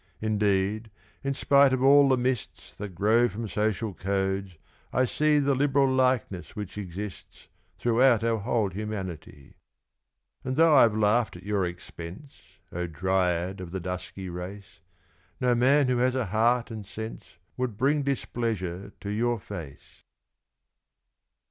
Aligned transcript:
Indeed, 0.19 0.89
in 1.23 1.35
spite 1.35 1.73
of 1.73 1.83
all 1.83 2.09
the 2.09 2.17
mists 2.17 2.75
That 2.75 2.95
grow 2.95 3.29
from 3.29 3.47
social 3.47 3.93
codes, 3.93 4.55
I 4.91 5.05
see 5.05 5.37
The 5.37 5.53
liberal 5.53 5.93
likeness 5.93 6.55
which 6.55 6.75
exists 6.75 7.49
Throughout 7.77 8.23
our 8.23 8.39
whole 8.39 8.69
humanity. 8.71 9.53
And 10.43 10.55
though 10.55 10.75
I've 10.75 10.95
laughed 10.97 11.35
at 11.37 11.43
your 11.43 11.67
expense, 11.67 12.33
O 12.71 12.87
Dryad 12.87 13.61
of 13.61 13.69
the 13.69 13.79
dusky 13.79 14.27
race, 14.27 14.79
No 15.39 15.53
man 15.53 15.87
who 15.87 15.97
has 15.97 16.15
a 16.15 16.25
heart 16.25 16.71
and 16.71 16.83
sense 16.83 17.37
Would 17.55 17.77
bring 17.77 18.01
displeasure 18.01 18.93
to 19.01 19.09
your 19.11 19.39
face. 19.39 20.01